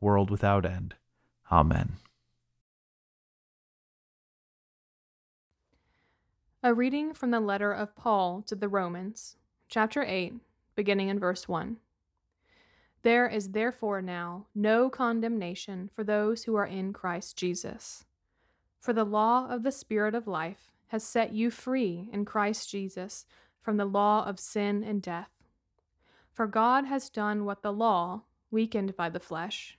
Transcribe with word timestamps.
world 0.00 0.30
without 0.30 0.64
end. 0.64 0.94
Amen. 1.50 1.96
A 6.62 6.74
reading 6.74 7.14
from 7.14 7.30
the 7.30 7.40
letter 7.40 7.72
of 7.72 7.96
Paul 7.96 8.42
to 8.42 8.54
the 8.54 8.68
Romans, 8.68 9.36
chapter 9.68 10.02
8, 10.02 10.34
beginning 10.74 11.08
in 11.08 11.18
verse 11.18 11.48
1. 11.48 11.78
There 13.02 13.26
is 13.26 13.52
therefore 13.52 14.02
now 14.02 14.46
no 14.54 14.90
condemnation 14.90 15.88
for 15.90 16.04
those 16.04 16.44
who 16.44 16.54
are 16.56 16.66
in 16.66 16.92
Christ 16.92 17.36
Jesus. 17.36 18.04
For 18.78 18.92
the 18.92 19.04
law 19.04 19.48
of 19.48 19.62
the 19.62 19.72
Spirit 19.72 20.14
of 20.14 20.26
life 20.26 20.70
has 20.88 21.02
set 21.02 21.32
you 21.32 21.50
free 21.50 22.08
in 22.12 22.24
Christ 22.24 22.68
Jesus 22.70 23.24
from 23.62 23.78
the 23.78 23.86
law 23.86 24.26
of 24.26 24.38
sin 24.38 24.84
and 24.84 25.00
death. 25.00 25.30
For 26.32 26.46
God 26.46 26.84
has 26.84 27.08
done 27.08 27.44
what 27.44 27.62
the 27.62 27.72
law, 27.72 28.24
weakened 28.50 28.96
by 28.96 29.08
the 29.08 29.20
flesh, 29.20 29.78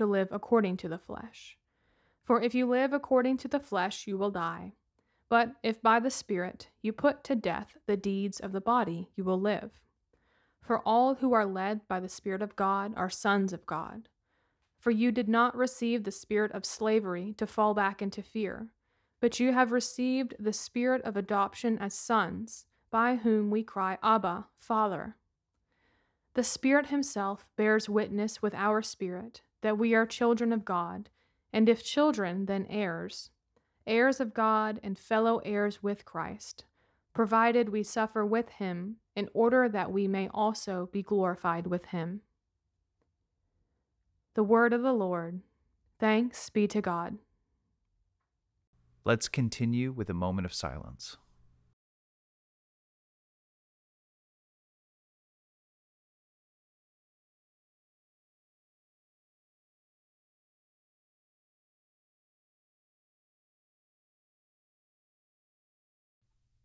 to 0.00 0.06
live 0.06 0.28
according 0.30 0.78
to 0.78 0.88
the 0.88 0.96
flesh. 0.96 1.58
For 2.24 2.40
if 2.40 2.54
you 2.54 2.64
live 2.64 2.94
according 2.94 3.36
to 3.38 3.48
the 3.48 3.60
flesh, 3.60 4.06
you 4.06 4.16
will 4.16 4.30
die. 4.30 4.72
But 5.28 5.56
if 5.62 5.82
by 5.82 6.00
the 6.00 6.10
Spirit 6.10 6.70
you 6.80 6.90
put 6.90 7.22
to 7.24 7.34
death 7.34 7.76
the 7.86 7.98
deeds 7.98 8.40
of 8.40 8.52
the 8.52 8.62
body, 8.62 9.10
you 9.14 9.24
will 9.24 9.38
live. 9.38 9.78
For 10.62 10.78
all 10.86 11.16
who 11.16 11.34
are 11.34 11.44
led 11.44 11.86
by 11.86 12.00
the 12.00 12.08
Spirit 12.08 12.40
of 12.40 12.56
God 12.56 12.94
are 12.96 13.10
sons 13.10 13.52
of 13.52 13.66
God. 13.66 14.08
For 14.78 14.90
you 14.90 15.12
did 15.12 15.28
not 15.28 15.54
receive 15.54 16.04
the 16.04 16.10
spirit 16.10 16.52
of 16.52 16.64
slavery 16.64 17.34
to 17.36 17.46
fall 17.46 17.74
back 17.74 18.00
into 18.00 18.22
fear, 18.22 18.68
but 19.20 19.38
you 19.38 19.52
have 19.52 19.70
received 19.70 20.34
the 20.38 20.54
spirit 20.54 21.02
of 21.02 21.14
adoption 21.14 21.76
as 21.76 21.92
sons, 21.92 22.64
by 22.90 23.16
whom 23.16 23.50
we 23.50 23.62
cry, 23.62 23.98
Abba, 24.02 24.46
Father. 24.56 25.16
The 26.32 26.42
Spirit 26.42 26.86
Himself 26.86 27.44
bears 27.56 27.86
witness 27.86 28.40
with 28.40 28.54
our 28.54 28.80
spirit 28.80 29.42
that 29.62 29.78
we 29.78 29.94
are 29.94 30.06
children 30.06 30.52
of 30.52 30.64
God, 30.64 31.08
and 31.52 31.68
if 31.68 31.84
children, 31.84 32.46
then 32.46 32.66
heirs, 32.68 33.30
heirs 33.86 34.20
of 34.20 34.34
God 34.34 34.80
and 34.82 34.98
fellow 34.98 35.38
heirs 35.44 35.82
with 35.82 36.04
Christ, 36.04 36.64
provided 37.12 37.68
we 37.68 37.82
suffer 37.82 38.24
with 38.24 38.50
Him, 38.50 38.96
in 39.16 39.28
order 39.34 39.68
that 39.68 39.92
we 39.92 40.06
may 40.06 40.28
also 40.32 40.88
be 40.92 41.02
glorified 41.02 41.66
with 41.66 41.86
Him. 41.86 42.20
The 44.34 44.44
Word 44.44 44.72
of 44.72 44.82
the 44.82 44.92
Lord. 44.92 45.40
Thanks 45.98 46.48
be 46.48 46.66
to 46.68 46.80
God. 46.80 47.18
Let's 49.04 49.28
continue 49.28 49.92
with 49.92 50.08
a 50.08 50.14
moment 50.14 50.46
of 50.46 50.54
silence. 50.54 51.16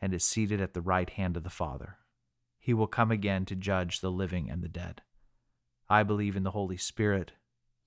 and 0.00 0.14
is 0.14 0.24
seated 0.24 0.60
at 0.60 0.74
the 0.74 0.80
right 0.80 1.10
hand 1.10 1.36
of 1.36 1.44
the 1.44 1.50
Father. 1.50 1.98
He 2.58 2.74
will 2.74 2.86
come 2.86 3.10
again 3.10 3.44
to 3.46 3.56
judge 3.56 4.00
the 4.00 4.10
living 4.10 4.50
and 4.50 4.62
the 4.62 4.68
dead. 4.68 5.02
I 5.88 6.02
believe 6.02 6.36
in 6.36 6.44
the 6.44 6.52
Holy 6.52 6.76
Spirit, 6.76 7.32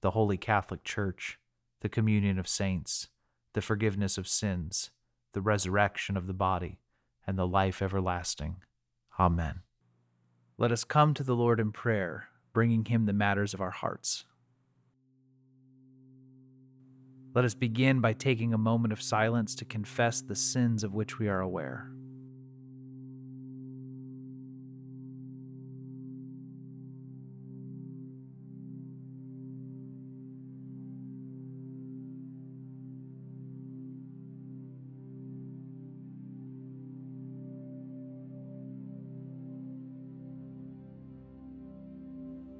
the 0.01 0.11
Holy 0.11 0.37
Catholic 0.37 0.83
Church, 0.83 1.39
the 1.81 1.89
communion 1.89 2.37
of 2.37 2.47
saints, 2.47 3.07
the 3.53 3.61
forgiveness 3.61 4.17
of 4.17 4.27
sins, 4.27 4.91
the 5.33 5.41
resurrection 5.41 6.17
of 6.17 6.27
the 6.27 6.33
body, 6.33 6.79
and 7.25 7.37
the 7.37 7.47
life 7.47 7.81
everlasting. 7.81 8.57
Amen. 9.19 9.61
Let 10.57 10.71
us 10.71 10.83
come 10.83 11.13
to 11.13 11.23
the 11.23 11.35
Lord 11.35 11.59
in 11.59 11.71
prayer, 11.71 12.29
bringing 12.53 12.85
him 12.85 13.05
the 13.05 13.13
matters 13.13 13.53
of 13.53 13.61
our 13.61 13.71
hearts. 13.71 14.25
Let 17.33 17.45
us 17.45 17.55
begin 17.55 17.99
by 17.99 18.13
taking 18.13 18.53
a 18.53 18.57
moment 18.59 18.93
of 18.93 19.01
silence 19.01 19.55
to 19.55 19.65
confess 19.65 20.21
the 20.21 20.35
sins 20.35 20.83
of 20.83 20.93
which 20.93 21.17
we 21.17 21.27
are 21.27 21.41
aware. 21.41 21.89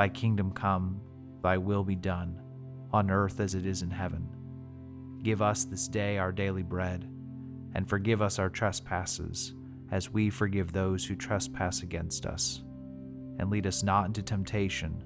Thy 0.00 0.08
kingdom 0.08 0.52
come, 0.52 0.98
thy 1.42 1.58
will 1.58 1.84
be 1.84 1.94
done, 1.94 2.40
on 2.90 3.10
earth 3.10 3.38
as 3.38 3.54
it 3.54 3.66
is 3.66 3.82
in 3.82 3.90
heaven. 3.90 4.30
Give 5.22 5.42
us 5.42 5.64
this 5.64 5.88
day 5.88 6.16
our 6.16 6.32
daily 6.32 6.62
bread, 6.62 7.06
and 7.74 7.86
forgive 7.86 8.22
us 8.22 8.38
our 8.38 8.48
trespasses, 8.48 9.52
as 9.90 10.08
we 10.08 10.30
forgive 10.30 10.72
those 10.72 11.04
who 11.04 11.14
trespass 11.14 11.82
against 11.82 12.24
us. 12.24 12.62
And 13.38 13.50
lead 13.50 13.66
us 13.66 13.82
not 13.82 14.06
into 14.06 14.22
temptation, 14.22 15.04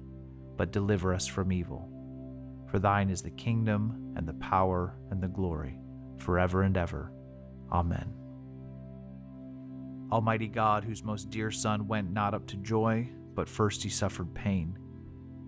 but 0.55 0.71
deliver 0.71 1.13
us 1.13 1.27
from 1.27 1.51
evil. 1.51 1.89
For 2.71 2.79
thine 2.79 3.09
is 3.09 3.21
the 3.21 3.31
kingdom, 3.31 4.13
and 4.15 4.25
the 4.25 4.35
power, 4.35 4.95
and 5.11 5.21
the 5.21 5.27
glory, 5.27 5.77
forever 6.19 6.61
and 6.61 6.77
ever. 6.77 7.11
Amen. 7.69 8.13
Almighty 10.09 10.47
God, 10.47 10.85
whose 10.85 11.03
most 11.03 11.29
dear 11.29 11.51
Son 11.51 11.85
went 11.85 12.13
not 12.13 12.33
up 12.33 12.47
to 12.47 12.55
joy, 12.55 13.09
but 13.33 13.49
first 13.49 13.83
he 13.83 13.89
suffered 13.89 14.33
pain, 14.33 14.77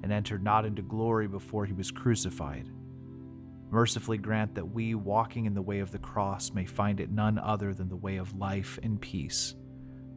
and 0.04 0.12
entered 0.12 0.44
not 0.44 0.66
into 0.66 0.82
glory 0.82 1.28
before 1.28 1.66
he 1.66 1.74
was 1.74 1.92
crucified. 1.92 2.70
Mercifully 3.70 4.18
grant 4.18 4.56
that 4.56 4.72
we, 4.72 4.96
walking 4.96 5.46
in 5.46 5.54
the 5.54 5.62
way 5.62 5.80
of 5.80 5.92
the 5.92 5.98
cross, 5.98 6.54
may 6.54 6.66
find 6.66 7.00
it 7.00 7.12
none 7.12 7.38
other 7.38 7.74
than 7.74 7.90
the 7.90 7.96
way 7.96 8.18
of 8.18 8.38
life 8.38 8.80
and 8.82 9.02
peace. 9.02 9.56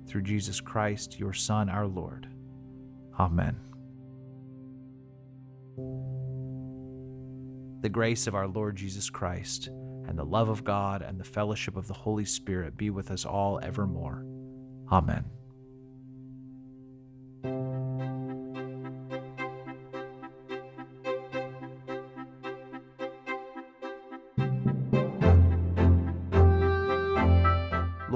Through 0.06 0.22
Jesus 0.22 0.60
Christ, 0.60 1.18
your 1.18 1.32
Son, 1.32 1.68
our 1.68 1.86
Lord. 1.86 2.28
Amen. 3.18 3.56
The 7.82 7.88
grace 7.88 8.26
of 8.26 8.34
our 8.34 8.46
Lord 8.46 8.76
Jesus 8.76 9.10
Christ, 9.10 9.66
and 9.66 10.18
the 10.18 10.24
love 10.24 10.48
of 10.48 10.64
God, 10.64 11.02
and 11.02 11.18
the 11.18 11.24
fellowship 11.24 11.76
of 11.76 11.88
the 11.88 11.94
Holy 11.94 12.24
Spirit 12.24 12.76
be 12.76 12.90
with 12.90 13.10
us 13.10 13.24
all 13.24 13.58
evermore. 13.62 14.24
Amen. 14.92 15.24